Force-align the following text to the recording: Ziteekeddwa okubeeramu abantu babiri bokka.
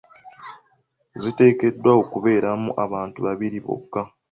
Ziteekeddwa 1.21 1.91
okubeeramu 2.01 2.69
abantu 2.85 3.17
babiri 3.25 3.57
bokka. 3.65 4.01